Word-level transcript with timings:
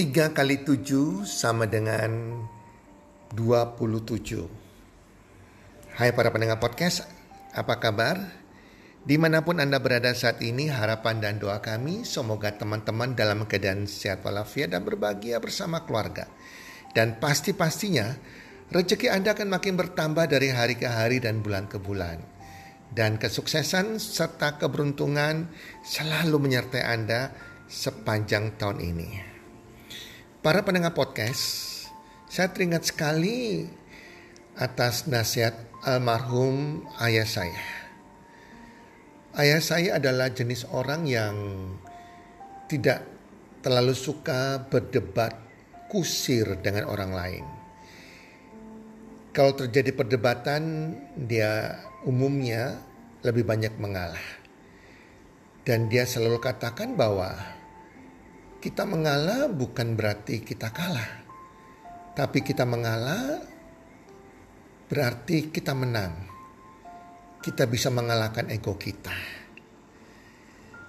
3 0.00 0.32
kali 0.32 0.64
7 0.64 1.28
sama 1.28 1.68
dengan 1.68 2.40
27. 3.36 4.48
Hai 5.92 6.16
para 6.16 6.32
pendengar 6.32 6.56
podcast, 6.56 7.04
apa 7.52 7.76
kabar? 7.76 8.16
Di 9.04 9.20
mana 9.20 9.44
pun 9.44 9.60
Anda 9.60 9.76
berada 9.76 10.08
saat 10.16 10.40
ini, 10.40 10.72
harapan 10.72 11.20
dan 11.20 11.36
doa 11.36 11.60
kami 11.60 12.08
semoga 12.08 12.48
teman-teman 12.48 13.12
dalam 13.12 13.44
keadaan 13.44 13.84
sehat 13.84 14.24
walafiat 14.24 14.72
dan 14.72 14.88
berbahagia 14.88 15.36
bersama 15.36 15.84
keluarga. 15.84 16.32
Dan 16.96 17.20
pasti-pastinya 17.20 18.16
rezeki 18.72 19.12
Anda 19.12 19.36
akan 19.36 19.52
makin 19.52 19.76
bertambah 19.76 20.32
dari 20.32 20.48
hari 20.48 20.80
ke 20.80 20.88
hari 20.88 21.20
dan 21.20 21.44
bulan 21.44 21.68
ke 21.68 21.76
bulan. 21.76 22.24
Dan 22.88 23.20
kesuksesan 23.20 24.00
serta 24.00 24.56
keberuntungan 24.56 25.52
selalu 25.84 26.40
menyertai 26.40 26.88
Anda 26.88 27.36
sepanjang 27.68 28.56
tahun 28.56 28.80
ini. 28.80 29.29
Para 30.40 30.64
pendengar 30.64 30.96
podcast, 30.96 31.68
saya 32.24 32.48
teringat 32.48 32.88
sekali 32.88 33.68
atas 34.56 35.04
nasihat 35.04 35.52
almarhum 35.84 36.80
ayah 36.96 37.28
saya. 37.28 37.60
Ayah 39.36 39.60
saya 39.60 40.00
adalah 40.00 40.32
jenis 40.32 40.64
orang 40.72 41.04
yang 41.04 41.36
tidak 42.72 43.04
terlalu 43.60 43.92
suka 43.92 44.64
berdebat 44.64 45.36
kusir 45.92 46.56
dengan 46.64 46.88
orang 46.88 47.12
lain. 47.12 47.44
Kalau 49.36 49.52
terjadi 49.52 49.92
perdebatan, 49.92 50.96
dia 51.20 51.84
umumnya 52.08 52.80
lebih 53.20 53.44
banyak 53.44 53.76
mengalah. 53.76 54.40
Dan 55.68 55.92
dia 55.92 56.08
selalu 56.08 56.40
katakan 56.40 56.96
bahwa 56.96 57.59
kita 58.60 58.84
mengalah 58.84 59.48
bukan 59.48 59.96
berarti 59.96 60.44
kita 60.44 60.68
kalah. 60.68 61.24
Tapi 62.12 62.44
kita 62.44 62.68
mengalah 62.68 63.40
berarti 64.86 65.48
kita 65.48 65.72
menang. 65.72 66.28
Kita 67.40 67.64
bisa 67.64 67.88
mengalahkan 67.88 68.52
ego 68.52 68.76
kita. 68.76 69.16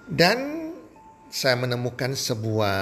Dan 0.04 0.68
saya 1.32 1.56
menemukan 1.56 2.12
sebuah 2.12 2.80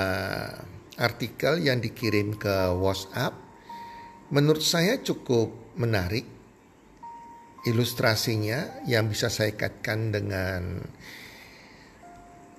artikel 0.98 1.62
yang 1.62 1.78
dikirim 1.78 2.34
ke 2.34 2.74
WhatsApp. 2.74 3.38
Menurut 4.34 4.66
saya 4.66 4.98
cukup 5.06 5.78
menarik. 5.78 6.26
Ilustrasinya 7.60 8.88
yang 8.90 9.12
bisa 9.12 9.28
saya 9.30 9.54
kaitkan 9.54 10.16
dengan 10.16 10.82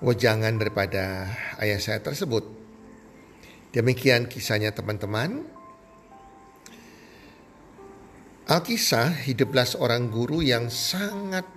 wejangan 0.01 0.57
daripada 0.57 1.29
ayah 1.61 1.77
saya 1.77 2.01
tersebut. 2.01 2.43
Demikian 3.71 4.27
kisahnya 4.27 4.73
teman-teman. 4.73 5.45
Alkisah 8.49 9.15
hiduplah 9.23 9.63
seorang 9.63 10.11
guru 10.11 10.43
yang 10.43 10.67
sangat 10.67 11.47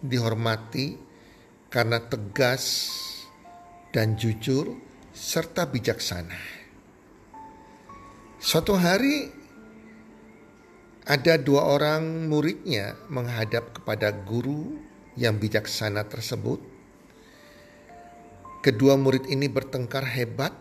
dihormati 0.00 0.96
karena 1.68 2.00
tegas 2.00 2.88
dan 3.92 4.16
jujur 4.16 4.78
serta 5.12 5.68
bijaksana. 5.68 6.38
Suatu 8.40 8.72
hari 8.72 9.28
ada 11.04 11.36
dua 11.36 11.68
orang 11.68 12.30
muridnya 12.30 12.96
menghadap 13.12 13.76
kepada 13.76 14.14
guru 14.14 14.80
yang 15.18 15.36
bijaksana 15.36 16.08
tersebut 16.08 16.69
Kedua 18.60 18.92
murid 19.00 19.24
ini 19.32 19.48
bertengkar 19.48 20.04
hebat 20.04 20.52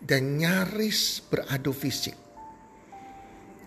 dan 0.00 0.40
nyaris 0.40 1.20
beradu 1.28 1.76
fisik. 1.76 2.16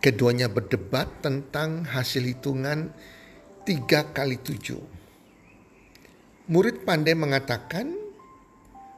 Keduanya 0.02 0.50
berdebat 0.50 1.22
tentang 1.22 1.86
hasil 1.86 2.26
hitungan 2.26 2.90
tiga 3.62 4.10
kali 4.10 4.42
tujuh. 4.42 4.82
Murid 6.50 6.82
pandai 6.82 7.14
mengatakan 7.14 7.94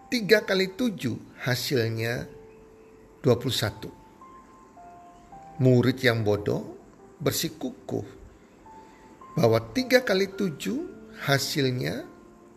tiga 0.07 0.47
kali 0.47 0.71
tujuh 0.71 1.19
hasilnya 1.43 2.27
dua 3.19 3.35
puluh 3.35 3.55
satu. 3.55 3.91
Murid 5.59 5.99
yang 5.99 6.23
bodoh 6.23 6.63
bersikukuh 7.19 8.07
bahwa 9.35 9.59
tiga 9.75 9.99
kali 9.99 10.31
tujuh 10.31 11.11
hasilnya 11.27 12.07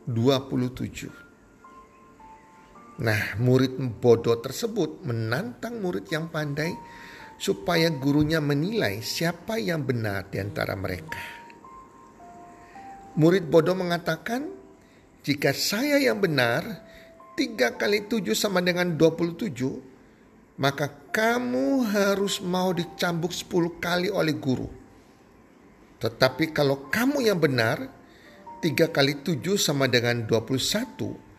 dua 0.07 0.47
puluh 0.47 0.71
tujuh. 0.71 1.30
Nah, 3.01 3.41
murid 3.41 3.81
bodoh 3.97 4.37
tersebut 4.45 5.01
menantang 5.09 5.81
murid 5.81 6.05
yang 6.13 6.29
pandai 6.29 6.69
supaya 7.41 7.89
gurunya 7.89 8.45
menilai 8.45 9.01
siapa 9.01 9.57
yang 9.57 9.81
benar 9.89 10.29
di 10.29 10.37
antara 10.37 10.77
mereka. 10.77 11.17
Murid 13.17 13.49
bodoh 13.49 13.73
mengatakan, 13.73 14.53
jika 15.25 15.57
saya 15.57 15.97
yang 15.97 16.21
benar, 16.21 16.85
tiga 17.41 17.73
kali 17.73 18.05
tujuh 18.05 18.37
sama 18.37 18.61
dengan 18.61 18.93
dua 18.93 19.17
puluh 19.17 19.33
tujuh, 19.33 19.81
maka 20.61 20.93
kamu 21.09 21.89
harus 21.89 22.45
mau 22.45 22.77
dicambuk 22.77 23.33
sepuluh 23.33 23.81
kali 23.81 24.13
oleh 24.13 24.37
guru. 24.37 24.69
Tetapi 26.05 26.53
kalau 26.53 26.93
kamu 26.93 27.25
yang 27.25 27.41
benar, 27.41 27.89
tiga 28.61 28.93
kali 28.93 29.25
tujuh 29.25 29.57
sama 29.57 29.89
dengan 29.89 30.29
dua 30.29 30.45
puluh 30.45 30.61
satu, 30.61 31.30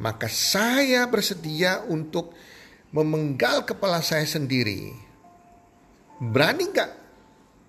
maka 0.00 0.32
saya 0.32 1.04
bersedia 1.04 1.84
untuk 1.84 2.32
memenggal 2.96 3.68
kepala 3.68 4.00
saya 4.00 4.24
sendiri. 4.24 4.96
Berani 6.16 6.72
nggak 6.72 6.90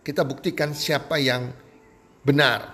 kita 0.07 0.23
buktikan 0.23 0.71
siapa 0.71 1.19
yang 1.19 1.51
benar? 2.23 2.71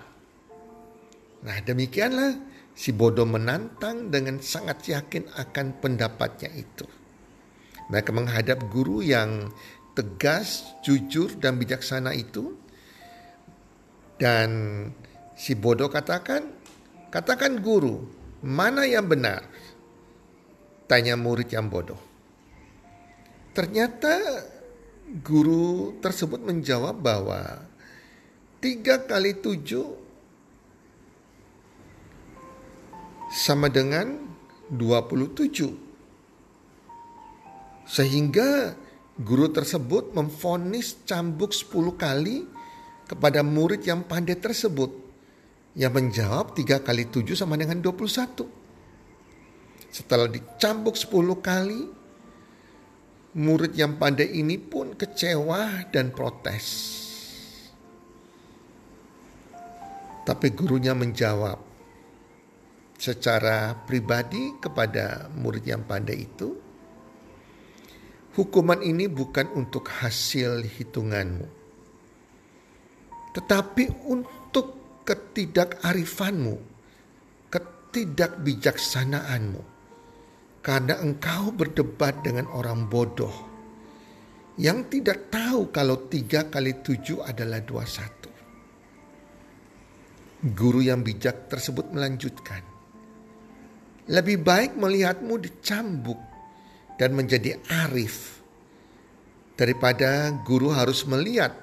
Nah 1.42 1.58
demikianlah 1.66 2.38
si 2.78 2.94
bodoh 2.94 3.26
menantang 3.26 4.14
dengan 4.14 4.38
sangat 4.46 4.86
yakin 4.94 5.26
akan 5.34 5.82
pendapatnya 5.82 6.54
itu. 6.54 6.86
Mereka 7.90 8.14
menghadap 8.14 8.62
guru 8.70 9.02
yang 9.02 9.50
tegas, 9.98 10.78
jujur, 10.86 11.34
dan 11.42 11.58
bijaksana 11.58 12.14
itu. 12.14 12.54
Dan 14.22 14.50
si 15.34 15.56
bodoh 15.58 15.88
katakan, 15.88 16.52
katakan 17.10 17.64
guru, 17.64 18.17
Mana 18.44 18.86
yang 18.86 19.10
benar? 19.10 19.42
Tanya 20.86 21.18
murid 21.18 21.50
yang 21.50 21.68
bodoh. 21.68 22.00
Ternyata 23.58 24.46
guru 25.26 25.98
tersebut 25.98 26.44
menjawab 26.46 27.02
bahwa 27.02 27.66
tiga 28.62 29.02
kali 29.02 29.34
tujuh 29.40 29.98
sama 33.34 33.72
dengan 33.74 34.30
dua 34.70 35.02
puluh 35.10 35.34
tujuh. 35.34 35.74
Sehingga 37.90 38.78
guru 39.18 39.50
tersebut 39.50 40.14
memfonis 40.14 41.02
cambuk 41.08 41.56
sepuluh 41.56 41.98
kali 41.98 42.46
kepada 43.10 43.42
murid 43.42 43.82
yang 43.88 44.06
pandai 44.06 44.38
tersebut 44.38 45.07
yang 45.78 45.94
menjawab 45.94 46.58
3 46.58 46.82
kali 46.82 47.06
7 47.06 47.38
sama 47.38 47.54
dengan 47.54 47.78
21. 47.78 48.50
Setelah 49.94 50.26
dicambuk 50.26 50.98
10 50.98 51.38
kali, 51.38 51.82
murid 53.38 53.78
yang 53.78 54.02
pandai 54.02 54.42
ini 54.42 54.58
pun 54.58 54.98
kecewa 54.98 55.86
dan 55.94 56.10
protes. 56.10 56.66
Tapi 60.26 60.48
gurunya 60.52 60.98
menjawab 60.98 61.62
secara 62.98 63.78
pribadi 63.86 64.58
kepada 64.58 65.30
murid 65.38 65.64
yang 65.64 65.86
pandai 65.86 66.26
itu, 66.26 66.58
hukuman 68.34 68.82
ini 68.82 69.06
bukan 69.06 69.54
untuk 69.54 69.88
hasil 69.88 70.66
hitunganmu, 70.66 71.48
tetapi 73.38 74.10
untuk 74.10 74.87
ketidakarifanmu, 75.08 76.56
ketidakbijaksanaanmu, 77.48 79.64
karena 80.60 81.00
engkau 81.00 81.56
berdebat 81.56 82.28
dengan 82.28 82.52
orang 82.52 82.92
bodoh 82.92 83.48
yang 84.60 84.92
tidak 84.92 85.32
tahu 85.32 85.72
kalau 85.72 86.12
tiga 86.12 86.52
kali 86.52 86.84
tujuh 86.84 87.24
adalah 87.24 87.64
dua 87.64 87.88
satu. 87.88 88.36
Guru 90.38 90.84
yang 90.84 91.02
bijak 91.02 91.50
tersebut 91.50 91.90
melanjutkan, 91.96 92.62
lebih 94.12 94.44
baik 94.44 94.76
melihatmu 94.76 95.40
dicambuk 95.40 96.20
dan 97.00 97.16
menjadi 97.16 97.58
arif 97.88 98.44
daripada 99.58 100.30
guru 100.46 100.70
harus 100.70 101.02
melihat 101.10 101.58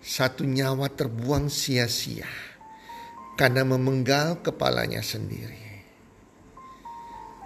satu 0.00 0.48
nyawa 0.48 0.88
terbuang 0.88 1.52
sia-sia 1.52 2.55
karena 3.36 3.62
memenggal 3.62 4.40
kepalanya 4.40 5.04
sendiri. 5.04 5.64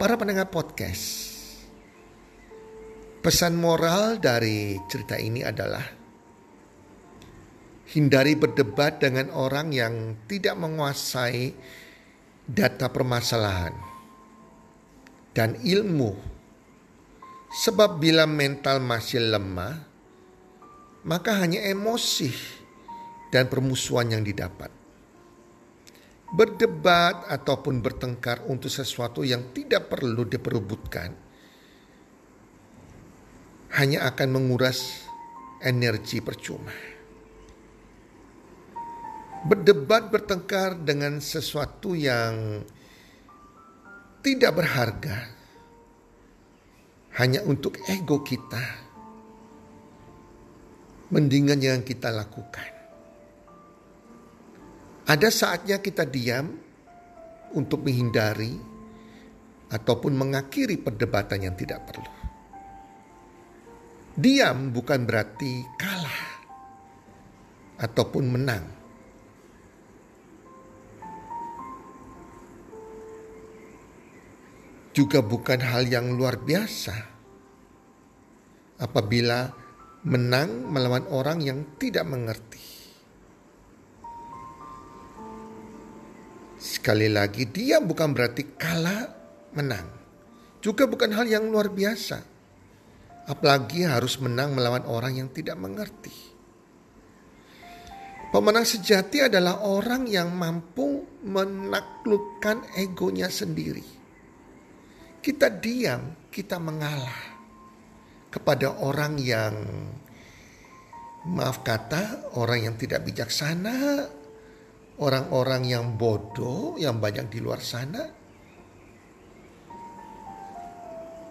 Para 0.00 0.16
pendengar 0.16 0.48
podcast, 0.48 1.30
Pesan 3.20 3.60
moral 3.60 4.16
dari 4.16 4.80
cerita 4.88 5.20
ini 5.20 5.44
adalah 5.44 5.84
hindari 7.92 8.32
berdebat 8.32 8.96
dengan 8.96 9.28
orang 9.36 9.76
yang 9.76 10.24
tidak 10.24 10.56
menguasai 10.56 11.52
data 12.48 12.88
permasalahan 12.88 13.76
dan 15.36 15.52
ilmu. 15.60 16.16
Sebab 17.60 18.00
bila 18.00 18.24
mental 18.24 18.80
masih 18.80 19.20
lemah, 19.20 19.84
maka 21.04 21.44
hanya 21.44 21.60
emosi 21.60 22.32
dan 23.28 23.52
permusuhan 23.52 24.16
yang 24.16 24.24
didapat 24.24 24.79
berdebat 26.30 27.26
ataupun 27.26 27.82
bertengkar 27.82 28.46
untuk 28.46 28.70
sesuatu 28.70 29.26
yang 29.26 29.50
tidak 29.50 29.90
perlu 29.90 30.22
diperebutkan 30.22 31.10
hanya 33.74 34.06
akan 34.10 34.28
menguras 34.34 35.06
energi 35.62 36.18
percuma. 36.18 36.74
Berdebat 39.40 40.12
bertengkar 40.12 40.76
dengan 40.84 41.16
sesuatu 41.22 41.96
yang 41.96 42.60
tidak 44.20 44.52
berharga 44.52 45.16
hanya 47.16 47.40
untuk 47.48 47.80
ego 47.88 48.20
kita. 48.20 48.90
Mendingan 51.10 51.58
yang 51.58 51.82
kita 51.82 52.12
lakukan. 52.14 52.79
Ada 55.10 55.26
saatnya 55.26 55.82
kita 55.82 56.06
diam 56.06 56.54
untuk 57.58 57.82
menghindari 57.82 58.54
ataupun 59.66 60.14
mengakhiri 60.14 60.78
perdebatan 60.78 61.50
yang 61.50 61.58
tidak 61.58 61.82
perlu. 61.82 62.14
Diam 64.14 64.70
bukan 64.70 65.02
berarti 65.02 65.66
kalah 65.74 66.22
ataupun 67.82 68.24
menang. 68.30 68.64
Juga 74.94 75.26
bukan 75.26 75.58
hal 75.58 75.90
yang 75.90 76.14
luar 76.14 76.38
biasa 76.38 76.94
apabila 78.78 79.50
menang 80.06 80.70
melawan 80.70 81.10
orang 81.10 81.42
yang 81.42 81.58
tidak 81.82 82.06
mengerti. 82.06 82.69
Sekali 86.60 87.08
lagi, 87.08 87.48
dia 87.48 87.80
bukan 87.80 88.12
berarti 88.12 88.52
kalah 88.60 89.08
menang. 89.56 89.88
Juga 90.60 90.84
bukan 90.84 91.08
hal 91.16 91.24
yang 91.24 91.48
luar 91.48 91.72
biasa. 91.72 92.20
Apalagi 93.24 93.88
harus 93.88 94.20
menang 94.20 94.52
melawan 94.52 94.84
orang 94.84 95.24
yang 95.24 95.32
tidak 95.32 95.56
mengerti. 95.56 96.12
Pemenang 98.28 98.68
sejati 98.68 99.24
adalah 99.24 99.64
orang 99.64 100.04
yang 100.04 100.36
mampu 100.36 101.02
menaklukkan 101.24 102.76
egonya 102.76 103.32
sendiri. 103.32 103.82
Kita 105.24 105.48
diam, 105.48 106.28
kita 106.28 106.60
mengalah 106.60 107.40
kepada 108.28 108.84
orang 108.84 109.16
yang 109.16 109.56
maaf 111.24 111.64
kata, 111.64 112.36
orang 112.36 112.70
yang 112.70 112.74
tidak 112.76 113.02
bijaksana, 113.02 114.06
orang-orang 115.00 115.62
yang 115.64 115.96
bodoh 115.96 116.76
yang 116.76 117.00
banyak 117.00 117.32
di 117.32 117.40
luar 117.40 117.60
sana, 117.64 118.04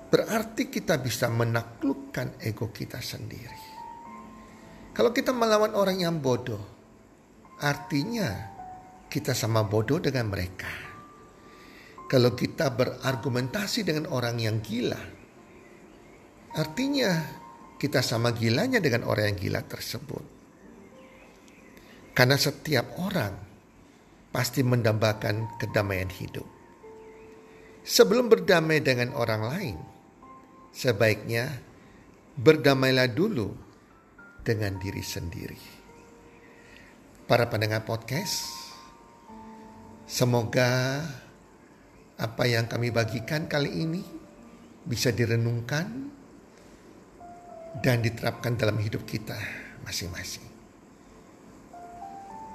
berarti 0.09 0.73
kita 0.73 0.97
bisa 0.97 1.29
menaklukkan 1.29 2.41
ego 2.41 2.73
kita 2.73 2.97
sendiri. 2.97 3.77
Kalau 4.89 5.13
kita 5.13 5.31
melawan 5.31 5.77
orang 5.77 6.01
yang 6.01 6.17
bodoh, 6.17 6.59
artinya 7.61 8.51
kita 9.07 9.37
sama 9.37 9.63
bodoh 9.63 10.01
dengan 10.01 10.27
mereka. 10.27 10.89
Kalau 12.09 12.33
kita 12.33 12.73
berargumentasi 12.73 13.85
dengan 13.85 14.09
orang 14.09 14.41
yang 14.41 14.65
gila, 14.65 14.97
artinya 16.57 17.21
kita 17.77 18.01
sama 18.01 18.33
gilanya 18.33 18.81
dengan 18.81 19.05
orang 19.05 19.31
yang 19.31 19.37
gila 19.37 19.61
tersebut. 19.61 20.25
Karena 22.17 22.35
setiap 22.35 22.97
orang 22.99 23.48
pasti 24.29 24.61
mendambakan 24.61 25.57
kedamaian 25.57 26.09
hidup. 26.09 26.45
Sebelum 27.81 28.29
berdamai 28.29 28.83
dengan 28.85 29.17
orang 29.17 29.41
lain, 29.41 29.77
sebaiknya 30.69 31.49
berdamailah 32.37 33.09
dulu 33.09 33.49
dengan 34.45 34.77
diri 34.77 35.01
sendiri. 35.01 35.61
Para 37.25 37.45
pendengar 37.49 37.85
podcast, 37.85 38.45
semoga 40.09 41.01
apa 42.19 42.43
yang 42.49 42.65
kami 42.65 42.89
bagikan 42.89 43.45
kali 43.45 43.69
ini 43.69 44.01
bisa 44.83 45.13
direnungkan 45.13 46.09
dan 47.79 48.01
diterapkan 48.01 48.57
dalam 48.57 48.81
hidup 48.81 49.05
kita 49.05 49.37
masing-masing. 49.85 50.48